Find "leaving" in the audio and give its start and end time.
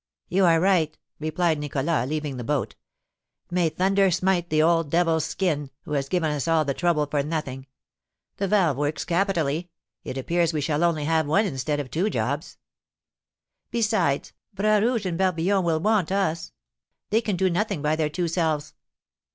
2.09-2.37